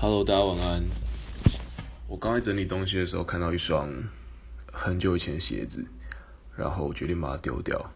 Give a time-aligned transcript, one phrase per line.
[0.00, 0.84] Hello，大家晚安。
[2.06, 3.92] 我刚才整理东西的时候，看到一双
[4.72, 5.84] 很久以前的鞋子，
[6.56, 7.92] 然后我决定把它丢掉。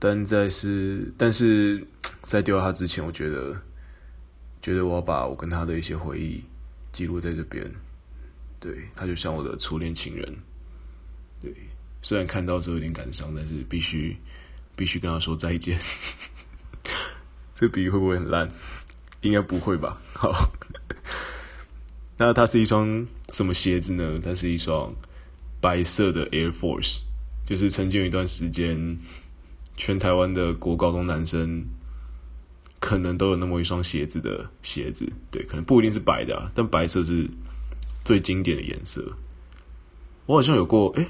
[0.00, 1.86] 但在是，但是
[2.24, 3.62] 在丢掉它之前，我觉得，
[4.60, 6.42] 觉得我要把我跟他的一些回忆
[6.90, 7.64] 记录在这边。
[8.58, 10.36] 对，他就像我的初恋情人。
[11.40, 11.54] 对，
[12.02, 14.16] 虽然看到之后有点感伤，但是必须
[14.74, 15.78] 必须跟他说再见。
[17.54, 18.48] 这比喻会不会很烂？
[19.20, 20.00] 应该不会吧。
[20.14, 20.52] 好，
[22.18, 24.20] 那它是一双什么鞋子呢？
[24.22, 24.94] 它是一双
[25.60, 27.02] 白色的 Air Force，
[27.44, 28.98] 就是曾经有一段时间，
[29.76, 31.66] 全台湾的国高中男生
[32.78, 35.12] 可能都有那么一双鞋子的鞋子。
[35.30, 37.28] 对，可能不一定是白的啊，但白色是
[38.04, 39.12] 最经典的颜色。
[40.26, 41.08] 我好像有过，诶，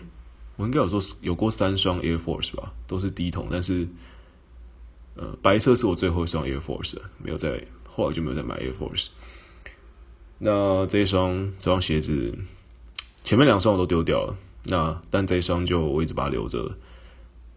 [0.56, 3.88] 我应该有说有过三双 Air Force 吧，都是低筒，但是。
[5.20, 7.60] 呃，白色是我最后一双 Air Force，没有再，
[7.98, 9.08] 后来就没有再买 Air Force。
[10.38, 12.32] 那这一双这双鞋子，
[13.24, 16.76] 前面两双我都丢掉了，那但这一双就我一直把它留着。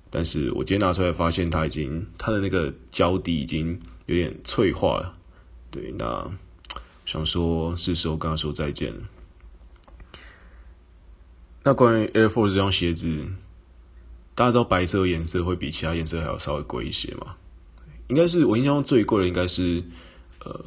[0.10, 5.16] 但是我今天拿出来发现，它已经它的那个胶底已经有点脆化了。
[5.70, 6.28] 对，那
[7.06, 9.02] 想说是时候跟他说再见了。
[11.62, 13.28] 那关于 Air Force 这双鞋子，
[14.34, 17.36] 大家知道白色颜色会比其他颜色还要稍微贵一些吗？
[18.08, 19.84] 应该是我印象中最贵的，应该是
[20.44, 20.66] 呃，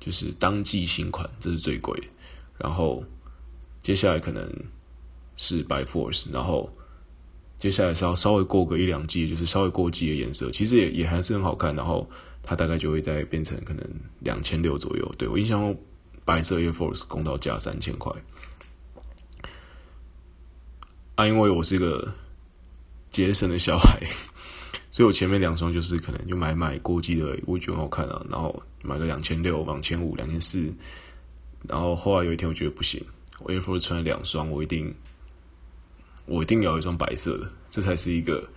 [0.00, 1.98] 就是当季新款，这是最贵。
[2.58, 3.04] 然后
[3.82, 4.50] 接下来可能
[5.36, 6.72] 是白 Force，然后
[7.58, 11.74] 接下来是要稍微过个一两季，就是稍微过季的颜色，其实也也还是很好看。
[11.74, 12.08] 然后
[12.42, 13.84] 它大概就会再变成可能
[14.20, 15.14] 两千六左右。
[15.18, 15.78] 对，我印象中
[16.24, 18.12] 白色 Air Force 公道价三千块。
[21.16, 22.14] 啊，因为我是一个
[23.10, 24.00] 节省的小孩。
[24.92, 30.70] 所以我前面两双就是可能就买买过季的，我觉得很好看啊，然后买个两千六、两千五、两千四，
[31.66, 33.02] 然后后来有一天我觉得不行，
[33.38, 34.94] 我 Air Force 穿了两双，我一定，
[36.26, 38.50] 我一定要有一双白色的，这才是一个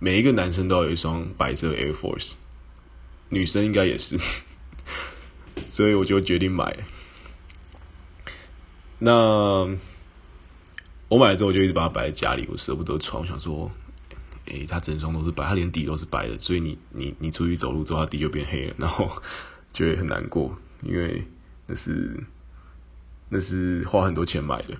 [0.00, 2.32] 每一个男生都要有一双白色的 Air Force，
[3.28, 4.18] 女生应该也是，
[5.70, 6.76] 所以我就决定买。
[8.98, 9.12] 那
[11.08, 13.70] 我买了之后，我就一直把它摆在家里，我舍不得穿，我想说。
[14.48, 19.10] 诶，它整双都是白，它连底都是白的，所以你你你出去走路之后，它底就变黑了，然后
[19.72, 21.24] 就会很难过，因为
[21.66, 22.18] 那是
[23.28, 24.76] 那是花很多钱买的。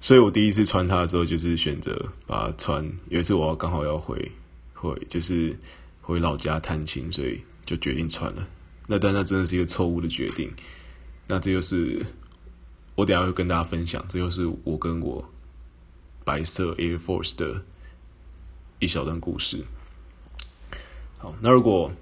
[0.00, 2.90] 所以我第一次穿它的时候，就是选择把它穿。
[3.08, 4.32] 有一次我刚好要回
[4.72, 5.54] 回，就是
[6.00, 8.48] 回老家探亲，所以就决定穿了。
[8.86, 10.50] 那但那真的是一个错误的决定。
[11.28, 12.04] 那这就是
[12.94, 15.24] 我等下会跟大家分享，这就是我跟我
[16.24, 17.62] 白色 Air Force 的。
[18.80, 19.64] 一小段故事。
[21.18, 21.92] 好，那如果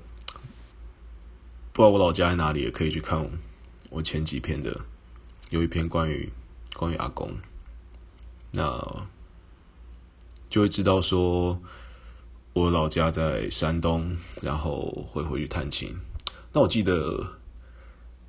[1.72, 3.28] 不知道我老家在哪里，也可以去看
[3.90, 4.80] 我前几篇的，
[5.50, 6.32] 有一篇关于
[6.74, 7.32] 关于阿公，
[8.52, 9.06] 那
[10.48, 11.60] 就会知道说
[12.52, 15.98] 我老家在山东，然后会回去探亲。
[16.52, 17.38] 那我记得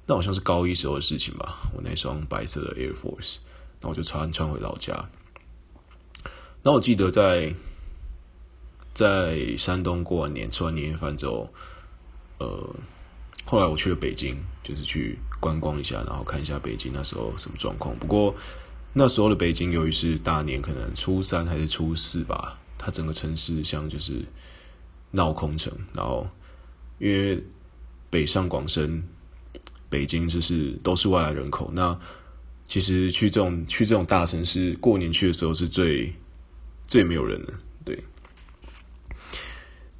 [0.07, 3.37] 那好像是高一时候的事情吧，我那双白色的 Air Force，
[3.81, 5.07] 那我就穿穿回老家。
[6.63, 7.53] 那我记得在。
[8.99, 11.49] 在山东过完年，吃完年夜饭之后，
[12.37, 12.75] 呃，
[13.45, 17.97] 后来我去了北京，就是去观光一下，然后看一下北京那时候什么状况。
[17.97, 18.35] 不过
[18.91, 24.21] 那时候的北京，由于是大年，可能初三还是初四吧，它整个城市像就是
[25.11, 25.71] 闹空城。
[25.93, 26.27] 然后
[26.97, 27.41] 因为
[28.09, 29.01] 北上广深，
[29.89, 31.97] 北京就是都是外来人口，那
[32.65, 36.13] 其实去这种去这种大城市过年去的时候，是最
[36.85, 37.53] 最没有人的，
[37.85, 37.97] 对。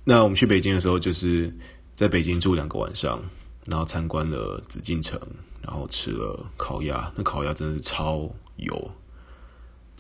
[0.10, 1.56] 那我们去北京的时候，就是
[1.96, 3.22] 在北京住两个晚上，
[3.68, 5.22] 然后参观了紫禁城，
[5.62, 7.14] 然后吃了烤鸭。
[7.16, 8.92] 那烤鸭真的是超油，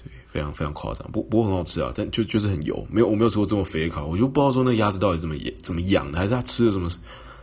[0.01, 1.07] 对，非常非常夸张。
[1.11, 6.89] 不不过很好吃啊，但就就是很油，没有我没有吃过这么肥的烤，我就不知道说那鸭子到底怎么怎么养的，还是他吃了什么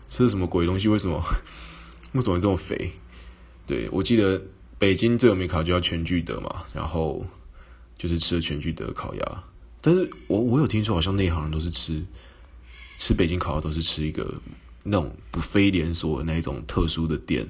[0.08, 0.88] 吃了什么鬼东西？
[0.88, 1.22] 为什么
[2.14, 2.90] 为什么会这么肥？
[3.64, 4.42] 对，我记得
[4.76, 7.24] 北京最有名烤就叫全聚德嘛，然后
[7.96, 9.44] 就是吃了全聚德烤鸭。
[9.80, 12.04] 但是我我有听说，好像内行人都是吃。
[12.96, 14.40] 吃北京烤鸭都是吃一个
[14.82, 17.46] 那种不非连锁的那一种特殊的店，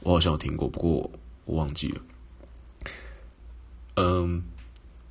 [0.00, 1.10] 我好像有听过，不过
[1.44, 2.00] 我忘记了。
[3.96, 4.42] 嗯，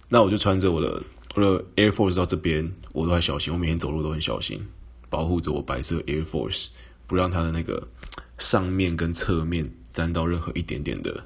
[0.08, 1.04] 那我就穿着我的
[1.36, 4.66] 我的 Air Force 到这边，我都还小心，我每天走路都很小心，
[5.10, 6.70] 保护着我白色 Air Force，
[7.06, 7.88] 不让它的那个
[8.40, 11.26] 上面跟侧面沾到任何一点点的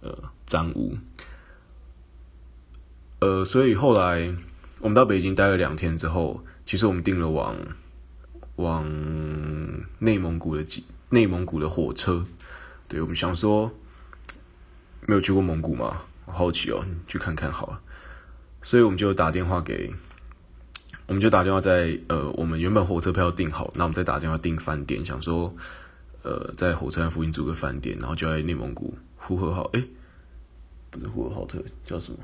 [0.00, 0.96] 呃脏污。
[3.18, 4.34] 呃，所以后来
[4.80, 6.42] 我们到北京待了两天之后。
[6.66, 7.56] 其实我们订了往
[8.56, 8.84] 往
[10.00, 12.26] 内蒙古的机内蒙古的火车。
[12.88, 13.72] 对，我们想说，
[15.06, 16.02] 没有去过蒙古吗？
[16.26, 17.80] 我好奇哦，去看看好了。
[18.62, 19.94] 所以我们就打电话给，
[21.06, 25.54] 我们就打电话在呃，我们原本火车票订好，那我们再打电话订饭店，想说
[26.22, 29.84] 呃，在火车站附近租个饭店，然后就在内蒙古呼和浩，哎，
[30.90, 32.18] 不是呼和浩特，叫什么？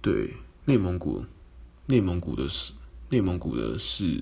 [0.00, 0.34] 对，
[0.66, 1.24] 内蒙古，
[1.86, 2.72] 内蒙古的是
[3.10, 4.18] 内蒙古的是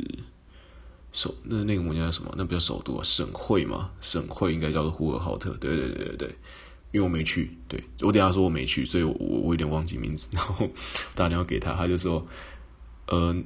[1.12, 2.34] 首，那那个国家叫什么？
[2.36, 5.56] 那不叫首都啊，省会嘛，省会应该叫做呼和浩特。
[5.58, 6.28] 对对对对对，
[6.90, 10.28] 因为我没去，对，我等下说我没去，所以我我我有点忘记名字。
[10.32, 10.68] 然后
[11.14, 12.26] 打电话给他，他就说，
[13.06, 13.36] 呃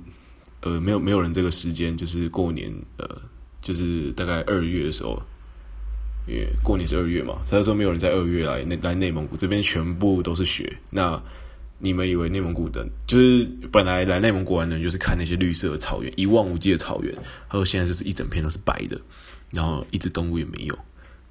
[0.60, 3.22] 呃，没有没有人这个时间，就是过年，呃，
[3.60, 5.20] 就是大概二月的时候，
[6.26, 10.78] 因为过年是二月嘛，他就说没有人在二月来内来内蒙古这边，全部都是雪。
[10.90, 11.22] 那
[11.78, 17.14] 你们以为内蒙古的，就是本来来内蒙古玩的人，就是看那些绿色的草原，一望无际的草原。
[17.48, 18.98] 他说现在就是一整片都是白的，
[19.50, 20.78] 然后一只动物也没有。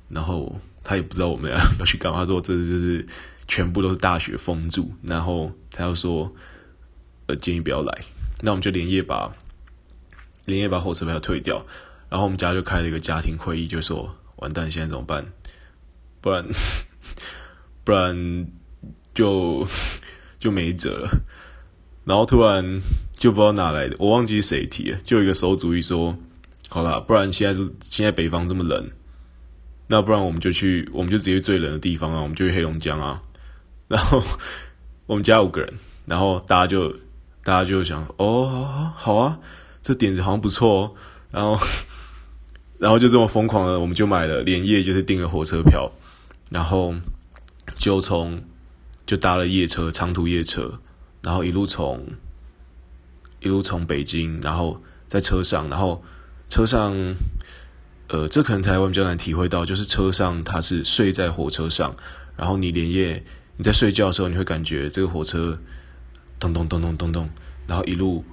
[0.07, 2.19] 然后他也不知道我们要 要去干嘛。
[2.19, 3.03] 他说这就是
[3.47, 4.93] 全部都是大雪封住。
[5.01, 6.31] 然后他又说，
[7.25, 8.01] 呃，建议不要来。
[8.41, 9.31] 那我们就连夜把
[10.45, 11.65] 连夜把火车票退掉。
[12.07, 15.25] 然后我们家就开了一个家庭会议，就说完蛋，现在怎么办？
[16.21, 16.45] 不然
[17.83, 18.47] 不然
[19.15, 19.67] 就。
[20.45, 21.09] 就没辙了，
[22.03, 22.79] 然后突然
[23.17, 26.15] 就不知道哪来的，我忘记谁提了，就有一个馊主意说
[26.69, 28.91] ：“好啦，不然现在是现在北方这么冷，
[29.87, 33.23] 那不然我们就去，我们就直接最冷的地方啊，我们就去黑龙江啊。
[33.89, 34.21] ”然后
[35.07, 35.73] 我们家五个人，
[36.05, 36.91] 然后大家就
[37.43, 39.39] 大家就想：“哦，好啊，好啊，
[39.81, 40.91] 这点子好像不错哦。”
[41.33, 41.57] 然后
[42.77, 45.91] 然后就这么疯狂的，我们就买了连夜就是订了火车票，
[46.51, 46.93] 然后
[47.75, 48.43] 就从。
[49.05, 50.79] 就搭了夜车，长途夜车，
[51.21, 52.07] 然后一路从
[53.39, 56.03] 一路从北京，然后在车上，然后
[56.49, 57.15] 车上，
[58.07, 61.95] 呃，这可能台湾比较难体会到，就是车上它是睡在火车上，
[62.35, 63.23] 然后你连夜
[63.57, 65.59] 你在睡觉的时候，你会感觉这个火车
[66.39, 67.29] 咚咚咚咚咚咚，
[67.67, 68.25] 然后一路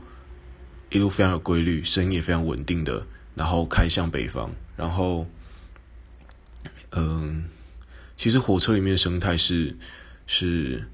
[0.89, 5.27] 一路非常有规律，声音也非常稳定的，然后开向北方，然后，
[6.93, 7.45] 嗯、
[8.17, 9.77] 其实火车里面的生态是。
[10.27, 10.85] 是，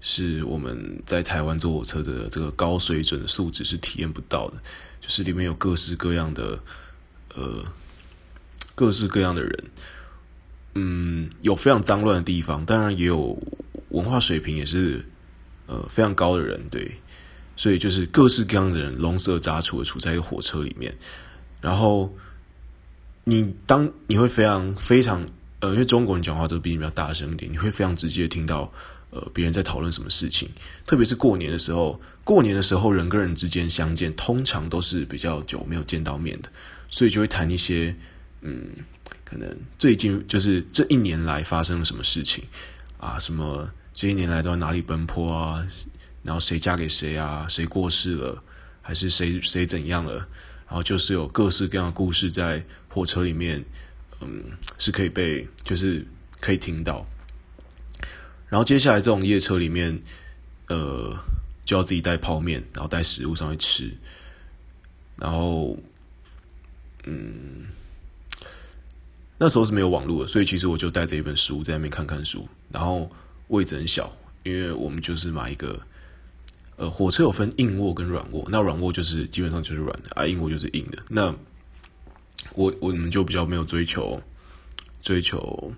[0.00, 4.56] 是我们在台湾坐火车的这个高水准的素质是体验不到的，
[5.00, 6.58] 就是里面有各式各样的，
[7.34, 7.64] 呃，
[8.74, 9.64] 各式各样的人，
[10.74, 13.40] 嗯，有非常脏乱的地方，当然也有
[13.90, 15.04] 文化水平也是
[15.66, 17.00] 呃非常高的人，对，
[17.54, 20.96] 所以就是各式各样的人龙蛇杂处的处在一个火车里面，
[21.60, 22.12] 然后
[23.24, 25.28] 你当你会非常非常。
[25.60, 28.72] 呃，因为中国人讲话都比你比较大声一点，你会非常直接的听到，
[29.10, 30.48] 呃，别人在讨论什么事情。
[30.86, 36.48] 特别是过年的时候，过年的时候人跟人之间相见，通常都是比较久没有见到面的，
[36.90, 37.92] 所以就会谈一些，
[38.42, 38.68] 嗯，
[39.24, 42.44] 可能最近就是这一年来发生了什么事情
[42.98, 45.66] 啊，什么这一年来都在哪里奔波啊，
[46.22, 48.40] 然后谁嫁给谁啊，谁过世了，
[48.80, 50.14] 还是谁谁怎样了，
[50.68, 53.64] 然后就是有各式各样的故事在火车里面。
[54.20, 54.44] 嗯，
[54.78, 56.04] 是可以被，就是
[56.40, 57.06] 可以听到。
[58.48, 60.00] 然后接下来这种夜车里面，
[60.68, 61.14] 呃，
[61.64, 63.94] 就要自己带泡面，然后带食物上去吃。
[65.16, 65.76] 然后，
[67.04, 67.66] 嗯，
[69.36, 72.48] 那时候是没有网络的，所以其实我就带着一本书在那边看看书。
[72.70, 73.10] 然后
[73.48, 75.80] 位置很小，因为我们就是买一个，
[76.76, 80.98] 呃，火车有分硬卧跟软卧，那软卧就是基本上就是软的，啊，硬卧就是硬的。
[81.08, 81.34] 那
[82.54, 84.20] 我我们就比较没有追求
[85.00, 85.72] 追求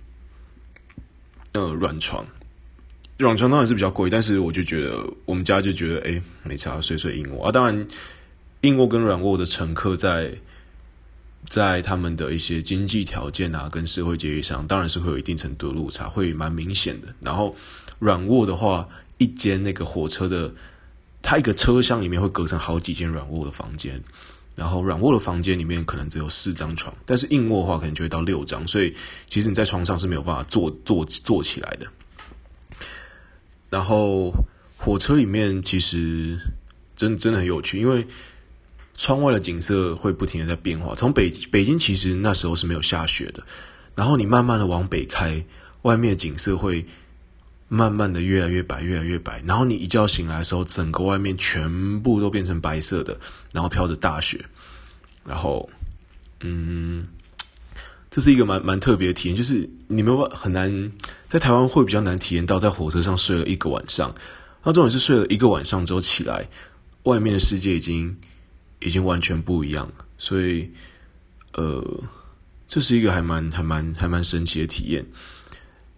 [1.52, 2.26] 呃软床，
[3.18, 7.52] 软床当然是比较贵，但是我就觉得我们家就觉得哎没差，睡睡硬卧啊。
[7.52, 7.86] 当然
[8.62, 10.38] 硬卧跟软卧的乘客在
[11.48, 17.08] 在他们的一些经济条件啊跟社会阶级上，当然是会有一定程度的落差，会蛮明显的。
[17.20, 17.56] 然后
[17.98, 20.52] 软卧的话，一间那个火车的，
[21.22, 24.02] 它一个车厢里面会隔成好几间软卧的房间。
[24.60, 28.94] 然后软卧的房间里面可能只有四张床，但是硬卧的话可能就会到六张，所以
[29.26, 31.86] 其实你在床上是没有办法坐坐坐起来的。
[33.70, 34.30] 然后
[34.76, 36.38] 火车里面其实
[36.94, 38.06] 真真的很有趣，因为
[38.98, 40.94] 窗外的景色会不停的在变化。
[40.94, 43.42] 从北北京其实那时候是没有下雪的，
[43.94, 45.42] 然后你慢慢的往北开，
[45.82, 46.86] 外面的景色会。
[47.72, 53.16] 慢慢的越来越白，越来越白，然后你一觉醒来的时候，整个外面全部都变成白色的，
[53.52, 54.44] 然后飘着大雪，
[55.24, 55.70] 然后，
[56.40, 57.06] 嗯，
[58.10, 60.90] 这是一个蛮蛮特别的体验，就是你们很难
[61.28, 64.12] 在台湾会比较难体验到，在火车上睡了一个晚上，
[64.64, 66.48] 那重点是睡了一个晚上之后起来，
[67.04, 68.18] 外面的世界已经
[68.80, 70.68] 已经完全不一样了，所以
[71.52, 72.02] 呃，
[72.66, 75.06] 这是一个还蛮还蛮还蛮神奇的体验。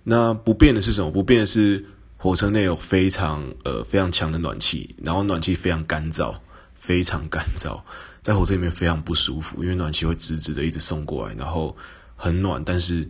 [0.04, 1.10] 那不变的是什么？
[1.10, 1.84] 不变的是
[2.16, 6.34] 火车内有非常呃非常强的暖气，然后暖气非常干燥，
[6.74, 7.80] 非常干燥，
[8.20, 11.76] 在火车里面非常不舒服，因为暖气会直直的一直送过来，然后
[12.16, 13.08] 很暖，但是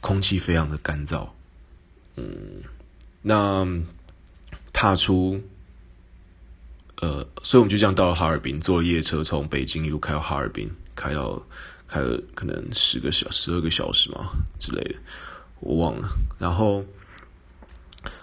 [0.00, 1.28] 空气非常的干燥。
[2.16, 2.62] 嗯，
[3.22, 3.66] 那
[4.72, 5.40] 踏出
[7.00, 11.42] 呃，所以我们就这样到了哈尔滨，坐了夜车从北京一路开到哈尔滨，开到
[11.88, 14.94] 开了可能十个小十二个小时嘛之类的。
[15.64, 16.08] 我忘了，
[16.40, 16.84] 然后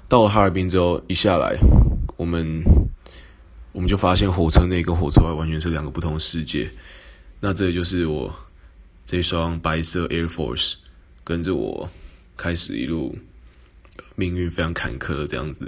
[0.10, 1.58] 到了哈尔滨之后，一下来，
[2.18, 2.62] 我们
[3.72, 6.70] 我们就发现火车内跟火车外完全是两个不同的世界。
[7.40, 8.36] 那这就是我
[9.06, 10.76] 这双白色 Air Force
[11.24, 11.90] 跟着我
[12.36, 13.18] 开始一路
[14.16, 15.66] 命运非常坎坷的这样子，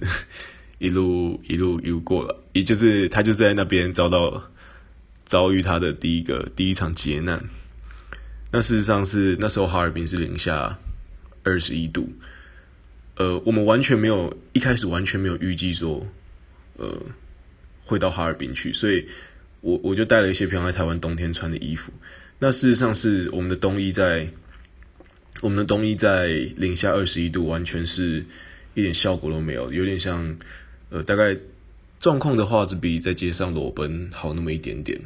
[0.77, 4.43] 一路一路一路过了，也就是他就是在那边遭到
[5.23, 7.41] 遭遇他的第一个第一场劫难。
[8.51, 10.77] 那事实上是那时候哈尔滨是零下。
[11.43, 12.07] 二十一度，
[13.15, 16.05] 呃，我们完全没有一开始完全没有预计说，
[16.77, 17.01] 呃，
[17.83, 19.07] 会到哈尔滨去，所以
[19.62, 21.91] 我我就带了一些平常在台湾冬天穿的衣服。
[22.38, 24.27] 那事实上是我们的冬衣在
[25.41, 28.24] 我们的冬衣在零下二十一度，完全是
[28.75, 30.38] 一点效果都没有，有点像
[30.89, 31.36] 呃，大概
[32.00, 35.00] 状况的话，只比在街上裸奔好那么一点点。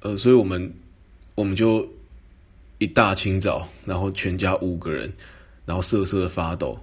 [0.00, 0.72] 呃，所以我们
[1.34, 1.86] 我们就。
[2.82, 5.12] 一大清早，然后全家五个人，
[5.64, 6.80] 然后瑟瑟的发抖，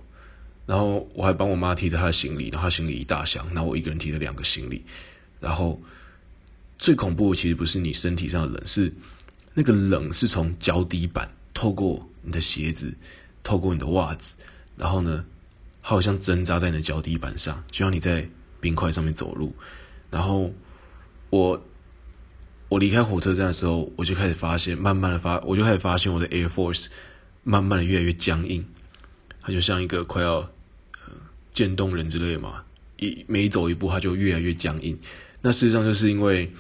[0.66, 4.82] 然后我还帮我妈提着她的行李，然后她行李一大箱，然后我一个人提着两个行李，
[5.42, 5.82] 然后
[6.78, 8.94] 最恐怖的其实不是你身体上的冷，是
[9.54, 12.94] 那个冷是从脚底板透过你的鞋子，
[13.44, 14.36] 透过你的袜子，
[14.78, 15.26] 然后呢，
[15.82, 18.26] 好像针扎在你的脚底板上，就像你在
[18.62, 19.54] 冰块上面走路，
[20.10, 20.50] 然后
[21.30, 21.62] 我。
[22.70, 26.86] 我离开火车站的时候，我就开始发现，慢慢的发，我就开始发现我的 Air Force
[27.44, 28.64] 慢慢的越来越僵硬，
[29.42, 31.14] 它就像一个快要呃
[31.52, 32.64] 渐冻人之类嘛，
[32.98, 34.96] 一每走一步，它就越来越僵硬。
[35.42, 36.54] 那事实上就是因为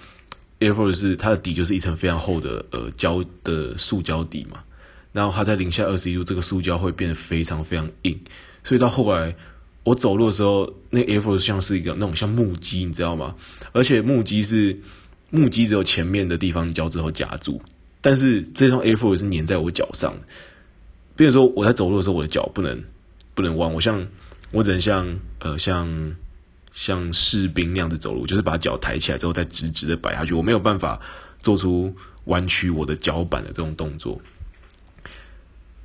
[0.59, 4.63] Air Force 是它的底就是一层非常厚的呃胶的塑胶底嘛，
[5.11, 8.19] 然后它在零下二十一度，这个塑胶会变得非常非常硬，
[8.63, 9.35] 所以到后来
[9.83, 13.35] 我走路的时候，那 Air Force 像是一个那种像木屐，你知道吗？
[13.73, 14.79] 而且木屐是。
[15.31, 17.61] 木屐只有前面的地方脚趾头夹住，
[18.01, 20.15] 但是这双 Air Force 是粘在我脚上。
[21.15, 22.83] 比如说我在走路的时候，我的脚不能
[23.35, 24.07] 不能弯，我像
[24.51, 26.15] 我只能像呃像
[26.73, 30.99] 像士兵那样子走路，就是把脚抬起来之后再直直的摆下去，我没有办法
[31.39, 31.93] 做出
[32.25, 34.19] 弯曲我的脚板的这种动作。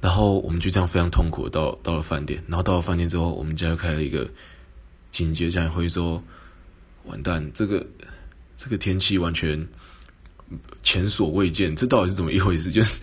[0.01, 4.29] 然后我们就这样非常痛苦的到到了饭店，然后到了饭店之后，我们家又开了一个
[5.11, 6.23] 紧急的会，说
[7.05, 7.85] 完蛋这个。
[8.57, 9.67] 这个天气完全
[10.83, 12.71] 前所未见，这到底是怎么一回事？
[12.71, 13.01] 就是，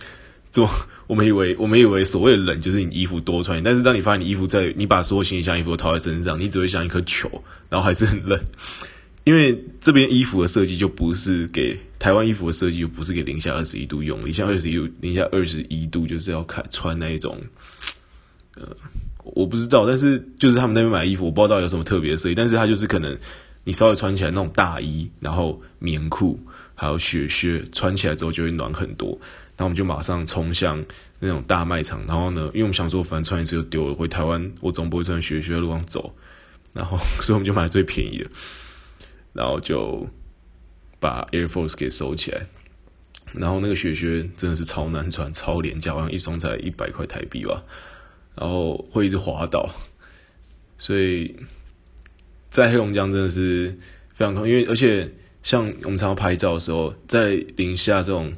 [0.50, 0.68] 怎么
[1.06, 8.40] 我们以为我们以为所谓的冷就是你衣服多穿，但是当你发现你衣服在你把所有行李箱衣服都套在身上，你只会像一颗球，然后还是很冷。
[9.24, 14.24] 因为这边衣服的设计就不是给台湾衣服的设计，就不是给零下二十一度用。
[14.24, 17.40] 零下二十一，零下二十一度就是要看穿那一种，
[18.56, 18.68] 呃，
[19.22, 23.18] 我不知道，但是就是他们那边买衣服，我不知道有什么特别的设计，但是它就是可能。
[23.64, 26.40] 你稍微穿起来那种大衣，然后棉裤，
[26.74, 29.10] 还有雪靴，穿起来之后就会暖很多。
[29.56, 30.84] 然后我们就马上冲向
[31.20, 32.04] 那种大卖场。
[32.08, 36.12] 然后呢，因为我们想说，反正穿一次就丢了，回台湾我总不会穿雪靴在路上走。
[36.72, 38.30] 然后，所以我们就买最便宜的，
[39.32, 40.08] 然后就
[40.98, 42.46] 把 Air Force 给收起来。
[43.32, 47.62] 然后那个雪靴真的是超难穿，超廉价，好像一双才一百块台币吧。
[48.34, 49.70] 然后会一直滑倒，
[50.78, 51.36] 所以。
[52.52, 53.74] 在黑龙江真的是
[54.10, 55.10] 非常痛，因为而且
[55.42, 58.30] 像我们常常拍照的时候，在零下这种，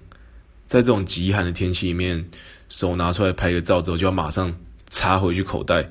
[0.69, 2.25] 在这种极寒的天气里面，
[2.69, 4.55] 手拿出来拍个照之后，就要马上
[4.89, 5.85] 插回去口袋，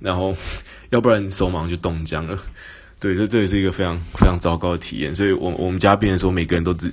[0.00, 0.34] 然后
[0.88, 2.38] 要不然手马上就冻僵了。
[2.98, 5.14] 对，这这也是一个非常非常糟糕的体验。
[5.14, 6.90] 所以我，我我们家变的时候，每个人都只，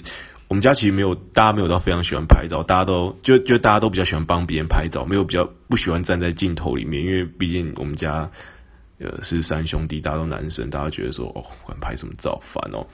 [0.50, 8.30] 我们家其实没有，大家没有到非常喜欢拍照，大家都就就大家都比较喜欢帮别人拍照，没有比较不喜欢站在镜头里面，因为毕竟我们家。
[9.22, 12.86] 是三兄弟，大家都男生，大家觉得说，哦，管拍什么照，烦哦。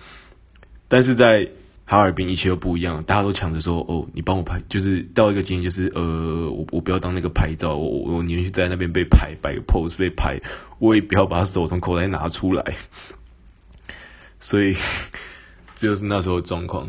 [0.88, 1.48] 但是在
[1.86, 10.40] 哈尔滨，一切都不一样，大家都抢着说，哦，你帮我拍，就是到一个经验，就是呃，我我不要当那个拍照，我我宁愿去在那边被拍，摆个 pose 被拍，
[10.80, 12.76] 我也不要把手从口袋拿出来。
[14.40, 14.76] 所以
[15.76, 16.88] 这就是那时候的状况。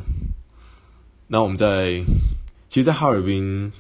[1.27, 2.05] 那我们在，
[2.69, 3.73] 其实，在哈尔滨，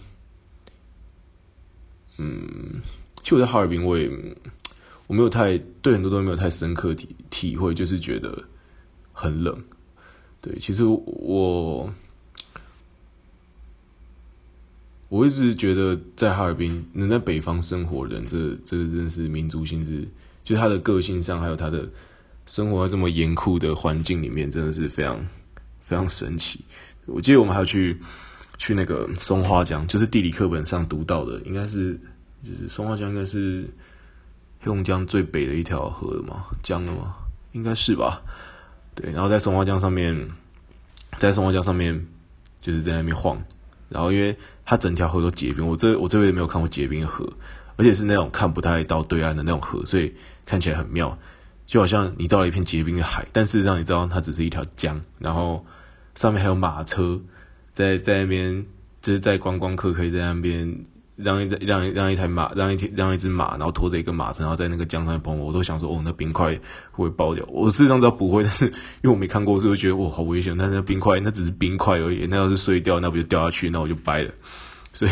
[2.18, 2.80] 嗯，
[3.22, 4.10] 其实我在哈尔滨，我也。
[5.10, 8.44] 我没有太对很多东西没有太深刻体体会，就是觉得
[9.12, 9.60] 很冷。
[10.40, 11.92] 对，其实我
[15.08, 20.06] 我一直觉得在哈尔滨能在北方生活的人，这这个真的是民族性是，
[20.44, 21.90] 就他的个性上，还有他的
[22.46, 25.20] 生活在这么严酷的环境里面，真的是非常
[25.80, 26.60] 非常神奇。
[27.06, 27.98] 我记得我们还要去
[28.58, 31.98] 去那个松花江，就是地理课本上读到的，应该是
[32.44, 33.68] 就是松花江应该是
[34.60, 36.44] 黑龙江最北的一条河了吗？
[36.62, 37.16] 江了吗？
[37.52, 38.22] 应该是吧。
[38.94, 40.30] 对，然后在松花江上面，
[41.18, 42.06] 在松花江上面
[42.60, 43.42] 就是在那边晃，
[43.88, 47.26] 然后因为它整条河都结冰，我这我这辈子没有看过结冰的河，
[47.76, 50.14] 而且是那种看不太到对岸的那种河，所以
[50.44, 51.18] 看起来很妙，
[51.66, 55.64] 就好像你到了一片结冰的海，但事实上你知道它只是一条江，然后
[56.14, 57.18] 上面还有马车
[57.72, 58.66] 在在那边，
[59.00, 60.84] 就是在观光客可以在那边。
[61.22, 66.46] 让一让一让一台马，让一让一只马，然后拖着一个马车，然后在那个江上面跑，我都想说，哦，那冰块
[66.90, 67.44] 会会爆掉？
[67.48, 68.72] 我事实上知道不会，但是因
[69.04, 70.56] 为我没看过，所以我觉得哇，好危险。
[70.56, 74.32] 但那冰块，那只是冰块而已，那要是碎掉，那不就掉下去，那我就掰了。
[74.92, 75.10] 所以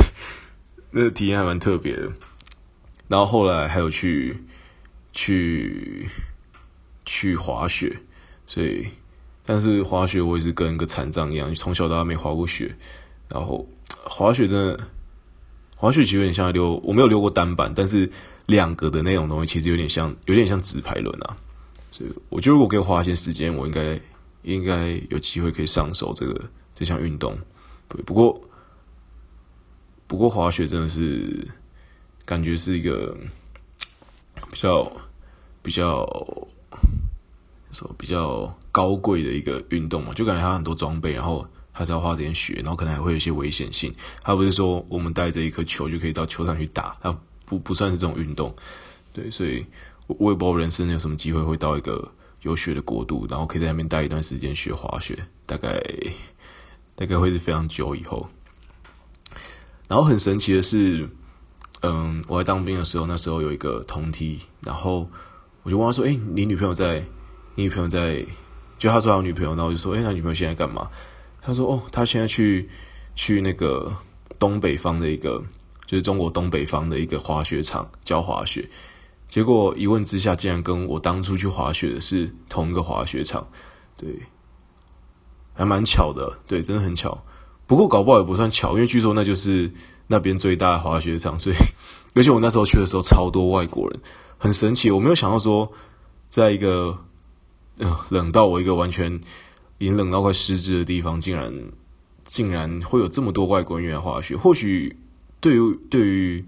[0.90, 2.10] 那个体验还蛮特别的。
[3.06, 4.36] 然后后来还有去
[5.12, 6.08] 去
[7.04, 7.96] 去滑雪，
[8.46, 8.86] 所以
[9.44, 12.74] 但是滑雪我也是跟一个残障一样，从小到大没滑过雪。
[13.30, 13.66] 然后
[14.04, 14.80] 滑雪真的。
[15.80, 18.10] 滑雪其实有点像溜，我没有溜过单板，但是
[18.46, 21.36] 两个的那种东西其实有点像，有点像直排轮啊。
[21.92, 24.00] 所以我觉得如果给我花一些时间，我应该
[24.42, 27.38] 应该有机会可以上手这个这项运动。
[27.86, 28.40] 对，不过
[30.08, 31.46] 不过滑雪真的是
[32.24, 33.16] 感觉是一个
[34.50, 34.90] 比较
[35.62, 36.04] 比较
[37.70, 41.46] 说比较高贵的一个运动嘛，就感觉它很多装备，然后。
[41.78, 43.94] 还是要花点雪，然后可能还会有一些危险性。
[44.20, 48.52] 它不是说我们带着一颗球就可以到球场去打，它不不算是这种运动。
[49.12, 49.64] 对，所以
[50.08, 52.10] 我也不知道人生有什么机会会到一个
[52.42, 55.16] 有雪的国度，然后可以在那边待一段时间学滑雪。
[55.46, 55.80] 大概
[56.96, 58.28] 大概会是非常久以后。
[59.86, 61.08] 然后很神奇的是，
[61.82, 65.08] 嗯，我在当兵的时候，那时候有一个同梯，然后
[65.62, 67.04] 我就问他说：“哎，你女朋友在？
[67.54, 68.26] 你女朋友在？”
[68.78, 70.90] 就他说他女朋友，然后我就说：“哎，那女朋友现在干嘛？”
[71.40, 72.68] 他说：“哦，他现在去
[73.14, 73.94] 去那个
[74.38, 75.42] 东北方的一个，
[75.86, 78.68] 就是中国东北方的一个滑雪场教滑雪。
[79.28, 83.46] 结果一问之下，竟然跟我当初去滑雪的是同一个滑雪场，
[83.96, 84.08] 对，
[85.54, 87.22] 还蛮巧的，对，真的很巧。
[87.66, 89.70] 不过搞不好也不算巧，因为据说那就是
[90.06, 91.56] 那边最大的滑雪场，所以
[92.14, 94.00] 而且我那时候去的时候超多外国人，
[94.36, 94.90] 很神奇。
[94.90, 95.70] 我没有想到说，
[96.28, 96.98] 在一个
[97.78, 99.18] 嗯、冷到我一个完全。”
[99.78, 101.52] 已经冷到快失智的地方，竟然
[102.24, 104.36] 竟然会有这么多外国人愿意滑雪。
[104.36, 104.96] 或许
[105.40, 106.44] 对于对于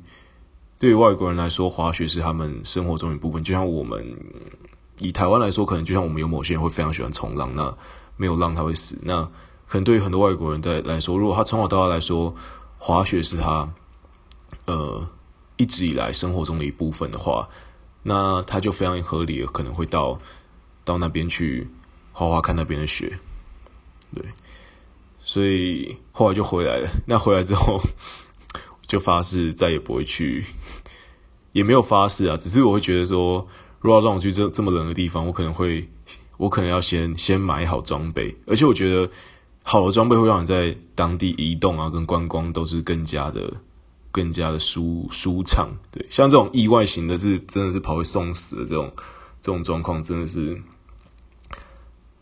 [0.79, 3.43] 对于外国人来说，滑雪是他们生活中一部分。
[3.45, 4.17] 就像我们
[4.99, 7.73] 以台湾来说，可能就像我们有某些人会非常喜欢冲浪，那
[8.17, 8.99] 没有浪他会死。
[9.03, 9.23] 那
[9.69, 12.35] 可能对于很多外国人在来说，如果他从小到大来说，
[12.79, 13.73] 滑雪是他
[14.67, 15.09] 呃
[15.57, 17.49] 一直以来生活中的一部分的话，
[18.03, 20.19] 那他就非常合理的可能会到
[20.85, 21.69] 到那边去。
[22.21, 23.19] 滑滑看那边的雪，
[24.15, 24.23] 对，
[25.23, 26.87] 所以后来就回来了。
[27.07, 27.81] 那回来之后，
[28.87, 30.45] 就发誓再也不会去，
[31.53, 32.37] 也没有发誓啊。
[32.37, 33.49] 只是我会觉得说，
[33.81, 35.89] 如果让我去这这么冷的地方，我可能会，
[36.37, 38.37] 我可能要先先买好装备。
[38.47, 39.11] 而且我觉得，
[39.63, 43.51] 好的装备会让你在当地移动啊，跟观光都是更加的、
[44.13, 45.71] 更加的舒舒畅。
[45.91, 48.93] 对，像这种意外型的，是真的是跑会送死的这种
[49.41, 50.61] 这种状况，真的是。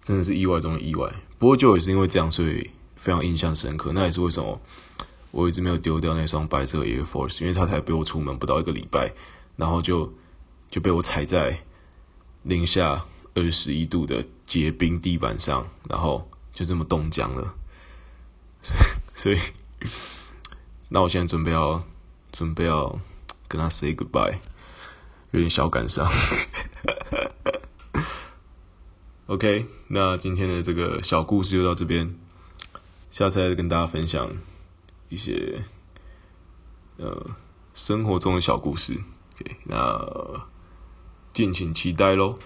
[0.09, 1.07] 真的是意外中的意外，
[1.39, 3.93] 不过就也是因为这样，所以非常印象深刻。
[3.93, 4.59] 那也是为什么
[5.33, 9.13] 我一直没有丢掉那双白色 Air Force，因为它才背我出门不到一个礼拜，
[9.55, 10.11] 然后就
[10.71, 11.63] 就被我踩在
[12.45, 17.55] 零下二十一度的结冰地板上，然后就这么冻僵了。
[19.13, 19.39] 所以，
[20.89, 21.85] 那我现在准备要
[22.33, 22.99] 准备要
[23.47, 24.39] 跟他 say goodbye，
[25.33, 26.11] 有点小感伤。
[29.29, 32.15] OK，那今天的这个小故事就到这边，
[33.11, 34.27] 下次再跟大家分享
[35.11, 35.63] 一些
[36.97, 37.27] 呃
[37.75, 38.95] 生活中的小故事。
[39.35, 40.47] OK，那
[41.35, 42.39] 敬请期待喽。